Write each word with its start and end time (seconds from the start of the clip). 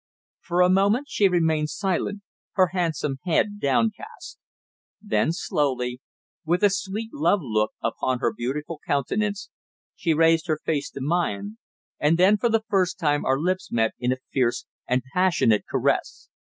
For 0.39 0.61
a 0.63 0.69
moment 0.71 1.05
she 1.09 1.27
remained 1.29 1.69
silent, 1.69 2.23
her 2.53 2.69
handsome 2.73 3.17
head 3.23 3.59
downcast. 3.59 4.39
Then 4.99 5.31
slowly, 5.31 6.01
with 6.43 6.63
a 6.63 6.71
sweet 6.71 7.13
love 7.13 7.41
look 7.43 7.73
upon 7.83 8.17
her 8.17 8.33
beautiful 8.35 8.79
countenance, 8.83 9.51
she 9.95 10.15
raised 10.15 10.47
her 10.47 10.57
face 10.65 10.89
to 10.93 11.01
mine, 11.03 11.59
and 11.99 12.17
then 12.17 12.37
for 12.37 12.49
the 12.49 12.63
first 12.67 12.97
time 12.97 13.23
our 13.25 13.37
lips 13.39 13.71
met 13.71 13.91
in 13.99 14.11
a 14.11 14.17
fierce 14.33 14.65
and 14.87 15.03
passionate 15.13 15.65
caress. 15.69 16.31